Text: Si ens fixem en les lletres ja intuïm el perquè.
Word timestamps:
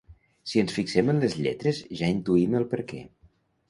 Si 0.51 0.61
ens 0.61 0.73
fixem 0.77 1.13
en 1.13 1.21
les 1.25 1.37
lletres 1.43 1.85
ja 2.03 2.13
intuïm 2.17 2.61
el 2.65 2.71
perquè. 2.77 3.09